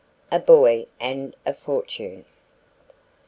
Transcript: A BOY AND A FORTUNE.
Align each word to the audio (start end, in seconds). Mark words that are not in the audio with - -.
A 0.31 0.39
BOY 0.39 0.87
AND 0.99 1.35
A 1.45 1.53
FORTUNE. 1.53 2.25